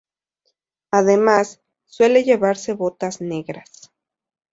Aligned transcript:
Además, 0.89 1.61
suele 1.85 2.23
llevar 2.23 2.57
botas 2.75 3.21
negras. 3.21 3.91